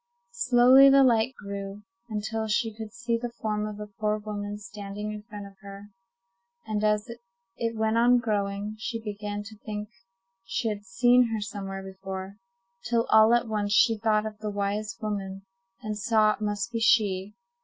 [0.31, 5.11] Slowly the light grew, until she could see the form of the poor woman standing
[5.11, 5.91] in front of her;
[6.65, 7.07] and as
[7.55, 9.89] it went on growing, she began to think
[10.43, 12.37] she had seen her somewhere before,
[12.89, 15.43] till all at once she thought of the wise woman,
[15.83, 17.35] and saw it must be she.